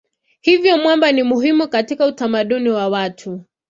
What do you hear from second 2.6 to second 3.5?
wa watu.